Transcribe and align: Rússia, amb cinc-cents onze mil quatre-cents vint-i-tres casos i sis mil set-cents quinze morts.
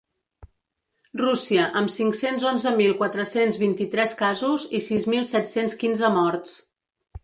Rússia, 1.21 1.65
amb 1.81 1.93
cinc-cents 1.97 2.47
onze 2.53 2.73
mil 2.81 2.97
quatre-cents 3.03 3.63
vint-i-tres 3.67 4.19
casos 4.27 4.69
i 4.81 4.85
sis 4.91 5.09
mil 5.17 5.33
set-cents 5.37 5.83
quinze 5.85 6.17
morts. 6.21 6.63